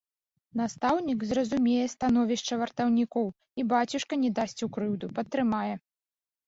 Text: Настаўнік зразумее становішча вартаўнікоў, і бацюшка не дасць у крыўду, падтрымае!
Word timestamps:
Настаўнік 0.61 1.25
зразумее 1.31 1.85
становішча 1.95 2.53
вартаўнікоў, 2.63 3.25
і 3.61 3.69
бацюшка 3.75 4.13
не 4.27 4.35
дасць 4.41 4.61
у 4.69 4.75
крыўду, 4.79 5.05
падтрымае! 5.21 5.75